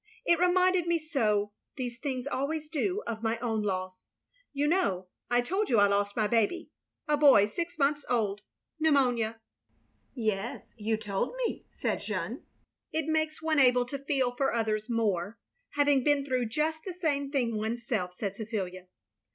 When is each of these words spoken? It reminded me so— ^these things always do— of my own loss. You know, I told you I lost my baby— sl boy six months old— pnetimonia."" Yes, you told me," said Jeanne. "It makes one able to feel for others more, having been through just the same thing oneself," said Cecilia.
It 0.25 0.39
reminded 0.39 0.87
me 0.87 0.97
so— 0.97 1.51
^these 1.77 1.99
things 1.99 2.25
always 2.25 2.69
do— 2.69 3.03
of 3.05 3.21
my 3.21 3.37
own 3.37 3.61
loss. 3.61 4.07
You 4.51 4.67
know, 4.67 5.09
I 5.29 5.41
told 5.41 5.69
you 5.69 5.77
I 5.77 5.85
lost 5.85 6.15
my 6.15 6.25
baby— 6.25 6.71
sl 7.07 7.17
boy 7.17 7.45
six 7.45 7.77
months 7.77 8.03
old— 8.09 8.41
pnetimonia."" 8.83 9.37
Yes, 10.15 10.73
you 10.75 10.97
told 10.97 11.35
me," 11.45 11.65
said 11.81 11.97
Jeanne. 11.99 12.41
"It 12.91 13.05
makes 13.05 13.43
one 13.43 13.59
able 13.59 13.85
to 13.85 13.99
feel 13.99 14.31
for 14.35 14.51
others 14.51 14.89
more, 14.89 15.37
having 15.75 16.03
been 16.03 16.25
through 16.25 16.47
just 16.47 16.83
the 16.83 16.95
same 16.95 17.29
thing 17.29 17.55
oneself," 17.55 18.13
said 18.17 18.35
Cecilia. 18.35 18.87